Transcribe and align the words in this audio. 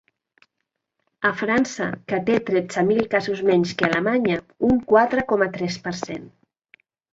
A 1.29 1.31
França, 1.41 1.87
que 2.13 2.19
té 2.29 2.39
tretze 2.47 2.85
mil 2.89 3.03
casos 3.13 3.45
menys 3.51 3.75
que 3.83 3.87
Alemanya, 3.89 4.41
un 4.73 4.83
quatre 4.95 5.29
coma 5.35 5.53
tres 5.61 5.81
per 5.87 5.97
cent. 6.03 6.29